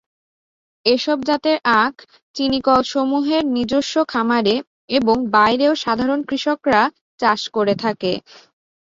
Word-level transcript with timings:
এসব 0.85 1.17
জাতের 1.23 1.57
আখ 1.81 1.93
চিনিকলসমূহের 2.35 3.43
নিজস্ব 3.55 3.95
খামারে 4.07 4.55
এবং 4.97 5.15
বাইরেও 5.35 5.73
সাধারণ 5.83 6.19
কৃষকরা 6.29 6.81
চাষ 7.19 7.41
করে 7.55 7.73
থাকে। 7.83 8.11